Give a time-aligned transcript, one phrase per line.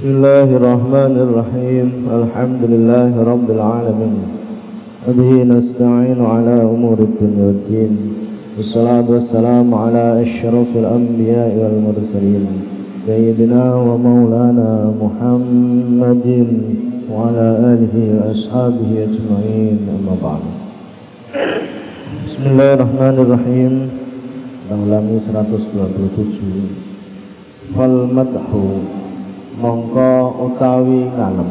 [0.00, 1.88] بسم الله الرحمن الرحيم.
[2.08, 4.16] الحمد لله رب العالمين.
[5.04, 7.92] وبه نستعين على أمور الدنيا والدين.
[8.56, 12.44] والصلاة والسلام على أشرف الأنبياء والمرسلين.
[13.06, 16.26] سيدنا ومولانا محمد
[17.12, 19.76] وعلى آله وأصحابه أجمعين.
[19.84, 20.42] أما بعد.
[22.24, 23.72] بسم الله الرحمن الرحيم.
[24.70, 26.72] ulangi 127
[27.76, 28.08] fal
[29.60, 31.50] mongko utawi ngalem.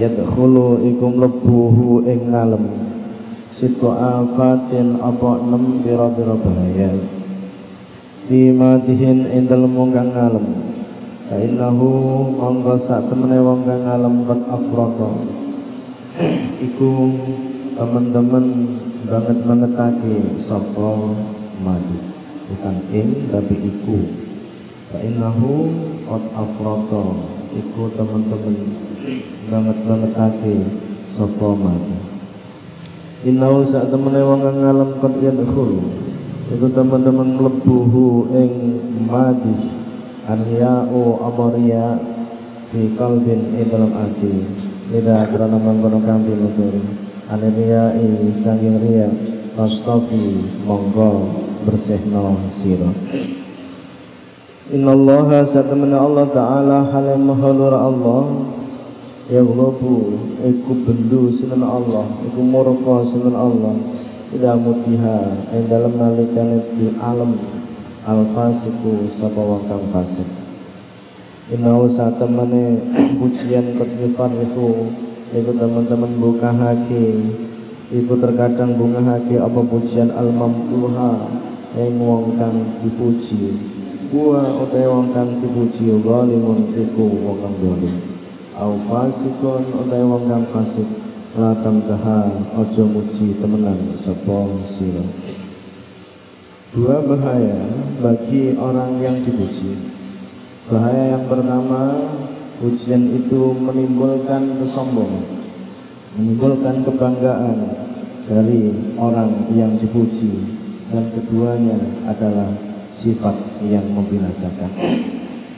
[0.00, 2.64] Yadkhulu iku mlebuhu ing ngalem.
[3.52, 6.90] Situ afatin apa nem pira-pira bahaya.
[8.24, 10.72] Fi madihin ing dalem wong kang ngalem
[11.32, 11.88] kainahu
[12.36, 15.10] mongko sak temene wong ngalem kat afrata.
[16.60, 16.90] Iku
[17.72, 18.44] teman-teman
[19.08, 20.88] banget bangetake sapa
[21.64, 21.98] madu.
[22.52, 24.21] Bukan ing tapi iku
[24.92, 25.72] fa innahu
[26.04, 27.04] qad afrata.
[27.52, 28.56] Iku teman-teman
[29.52, 30.56] banget banget ake
[31.12, 31.96] sapa mati
[33.28, 35.84] innahu sak temene wong kang ngalem qad yadkhul
[36.48, 38.50] iku teman-teman mlebuhu ing
[39.04, 39.84] madi
[40.22, 41.98] Arya'u amaria
[42.70, 44.32] fi kalbin ing dalam ati
[44.94, 46.78] Ida karena mangkono kang pinutur
[47.26, 49.10] Aniriyai sanging riya.
[49.52, 51.28] Pastofi monggo
[51.66, 52.88] bersihno sira
[54.72, 58.24] Innallaha satamana Allah taala halim mahalur Allah.
[59.28, 63.76] Ya ghalabu iku bendu sinan Allah iku murka sinan Allah.
[64.32, 67.36] Ila mutiha ing dalem nalikane di alam.
[68.08, 70.24] Al fasiku sapa wong kang fasik.
[71.52, 72.80] Innahu satamane
[73.20, 74.88] pujian kedifar itu
[75.36, 77.28] iku teman-teman buka haki
[77.92, 81.28] Ibu terkadang bunga hati apa pujian al-mamtuha
[81.76, 83.52] yang wong kang dipuji
[84.12, 87.96] Gua utai wong kang dipuji Zalimun iku wong kang zalim
[88.60, 90.84] Au fasikun utai wong kang fasik.
[91.32, 92.28] Latam taha
[92.60, 95.00] ojo muji temenan sopo siro
[96.76, 97.56] Dua bahaya
[98.04, 99.80] bagi orang yang dipuji.
[100.68, 102.12] Bahaya yang pertama
[102.60, 105.42] Pujian itu menimbulkan kesombongan
[106.12, 107.58] menimbulkan kebanggaan
[108.28, 110.60] dari orang yang dipuji.
[110.92, 112.52] Dan keduanya adalah
[113.02, 113.34] sifat
[113.66, 114.70] yang membinasakan.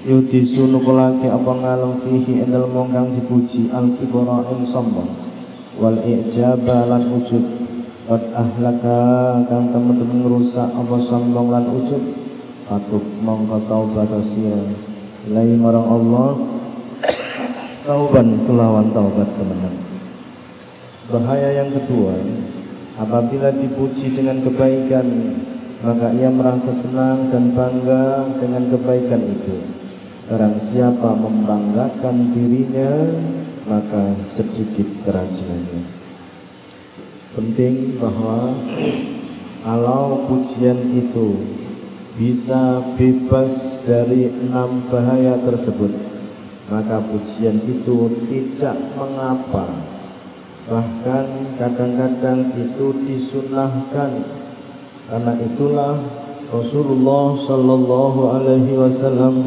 [0.09, 5.13] Yudisu nukulake apa ngalem fihi endal mongkang dipuji al kibara ing sombong.
[5.77, 7.43] Wal ijaba lan ujub
[8.05, 11.99] Qad ahlaka kang temen-temen ngerusak apa sombong lan ujub
[12.69, 14.61] Patut mongko taubat sira
[15.35, 16.31] Lai marang Allah.
[17.83, 19.75] Tauban kelawan taubat temenan
[21.05, 22.17] Bahaya yang kedua,
[22.97, 25.05] apabila dipuji dengan kebaikan,
[25.85, 29.61] maka ia merasa senang dan bangga dengan kebaikan itu.
[30.25, 33.13] Barang siapa membanggakan dirinya,
[33.69, 35.85] maka sedikit kerajinannya.
[37.37, 38.57] Penting bahwa
[39.61, 41.61] kalau pujian itu
[42.17, 45.93] bisa bebas dari enam bahaya tersebut,
[46.73, 49.95] maka pujian itu tidak mengapa
[50.65, 51.29] bahkan
[51.61, 54.11] kadang-kadang itu disunahkan
[55.05, 56.01] karena itulah
[56.49, 59.43] Rasulullah Shallallahu Alaihi Wasallam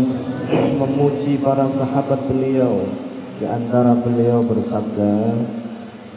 [0.78, 2.86] memuji para sahabat beliau.
[3.38, 5.38] Di antara beliau bersabda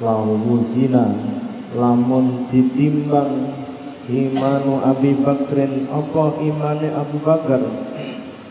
[0.00, 1.12] lahu zina
[1.76, 3.52] lamun ditimbang
[4.08, 7.60] imanu Abi Bakrin apa imane Abu Bakar?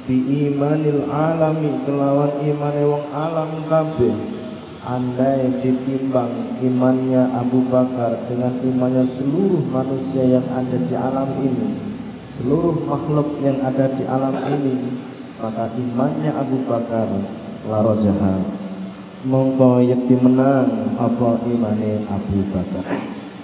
[0.06, 4.39] Bi imanil alami kelawan imane wong alam kabeh
[4.84, 11.68] andai ditimbang imannya Abu Bakar dengan imannya seluruh manusia yang ada di alam ini
[12.40, 14.76] seluruh makhluk yang ada di alam ini
[15.40, 17.08] maka imannya Abu Bakar
[17.68, 18.60] laro jahat
[19.28, 22.88] mongko yakti menang apa imannya Abu Bakar?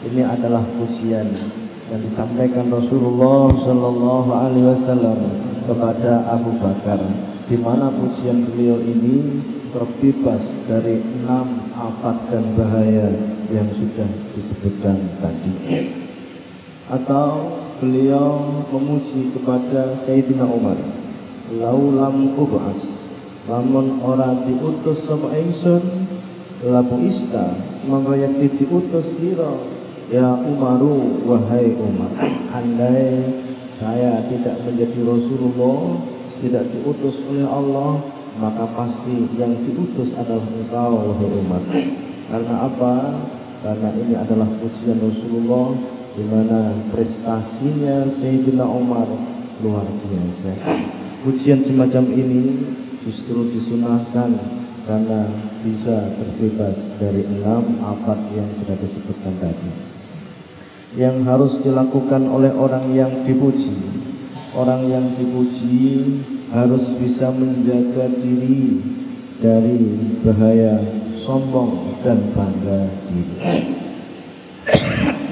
[0.08, 1.28] Ini adalah pujian
[1.92, 5.20] yang disampaikan Rasulullah Shallallahu Alaihi Wasallam
[5.68, 7.02] kepada Abu Bakar.
[7.46, 9.42] Di mana pujian beliau ini
[9.76, 13.12] terbebas dari enam afat dan bahaya
[13.52, 15.52] yang sudah disebutkan tadi.
[16.88, 20.80] Atau beliau memuji kepada Sayyidina Umar.
[21.60, 23.04] Laulam ubas
[23.46, 26.08] lamun ora diutus sama ingsun
[26.66, 27.54] labu ista
[27.86, 29.54] mengayati diutus sira
[30.10, 32.16] ya Umaru wahai Umar.
[32.56, 33.44] Andai
[33.76, 36.00] saya tidak menjadi Rasulullah
[36.40, 41.64] tidak diutus oleh Allah maka pasti yang diutus adalah engkau wahai Umar
[42.26, 42.94] karena apa?
[43.62, 45.78] Karena ini adalah pujian Rasulullah
[46.14, 49.10] di mana prestasinya Sayyidina Umar
[49.62, 50.52] luar biasa.
[51.26, 52.66] Pujian semacam ini
[53.02, 54.38] justru disunahkan
[54.86, 55.30] karena
[55.66, 59.70] bisa terbebas dari enam afat yang sudah disebutkan tadi.
[60.96, 64.06] Yang harus dilakukan oleh orang yang dipuji
[64.56, 66.24] orang yang dipuji
[66.56, 68.80] harus bisa menjaga diri
[69.44, 69.76] dari
[70.24, 70.80] bahaya
[71.20, 73.36] sombong dan bangga diri.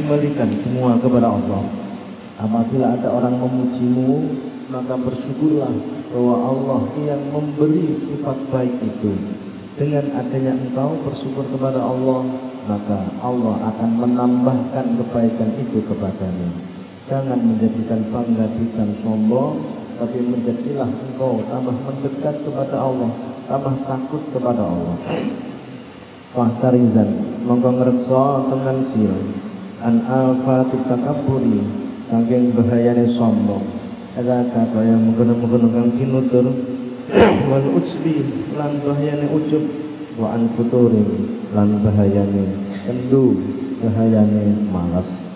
[0.03, 1.63] Kembalikan semua kepada Allah.
[2.35, 4.35] Apabila ada orang memujimu
[4.67, 5.71] maka bersyukurlah
[6.11, 9.15] bahwa Allah yang memberi sifat baik itu.
[9.79, 12.27] Dengan adanya engkau bersyukur kepada Allah
[12.67, 16.73] maka Allah akan menambahkan kebaikan itu kepadamu
[17.03, 18.47] jangan menjadikan bangga
[18.79, 24.95] dan sombong tapi menjadilah engkau tambah mendekat kepada Allah tambah takut kepada Allah.
[26.35, 27.09] Fahtarizan
[27.45, 29.15] mongko ngreksa dengan sil
[29.79, 31.63] an afatit takaburi
[32.07, 33.63] saking bahayane sombong.
[34.13, 36.45] Ada kata yang menggunung-gunung kang kinutur.
[37.49, 39.63] Wal utsbi lan bahayane ujub.
[40.19, 42.53] Wa an futurin lan bahayane
[42.85, 43.38] kendu
[43.81, 45.32] bahayane malas